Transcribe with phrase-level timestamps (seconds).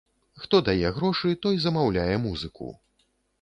[0.45, 2.73] Хто дае грошы, той замаўляе музыку.